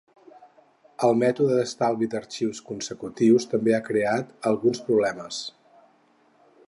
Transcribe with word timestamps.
El 1.07 1.11
mètode 1.23 1.57
d'estalvi 1.57 2.09
d'arxius 2.13 2.63
consecutius 2.71 3.47
també 3.53 3.77
ha 3.77 3.83
creat 3.91 4.33
alguns 4.53 4.83
problemes. 4.89 5.45